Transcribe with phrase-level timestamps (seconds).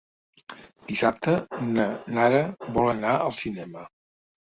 [0.91, 1.35] Dissabte
[1.75, 2.39] na Nara
[2.79, 3.85] vol anar al cinema.